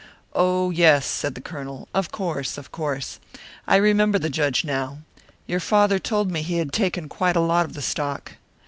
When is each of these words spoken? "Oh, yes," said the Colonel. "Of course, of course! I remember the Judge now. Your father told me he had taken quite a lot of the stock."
"Oh, 0.33 0.71
yes," 0.71 1.05
said 1.05 1.35
the 1.35 1.41
Colonel. 1.41 1.87
"Of 1.93 2.11
course, 2.11 2.57
of 2.57 2.71
course! 2.71 3.19
I 3.67 3.75
remember 3.75 4.17
the 4.17 4.31
Judge 4.31 4.65
now. 4.65 5.01
Your 5.45 5.59
father 5.59 5.99
told 5.99 6.31
me 6.31 6.41
he 6.41 6.57
had 6.57 6.73
taken 6.73 7.07
quite 7.07 7.35
a 7.35 7.39
lot 7.39 7.65
of 7.67 7.73
the 7.73 7.83
stock." 7.83 8.31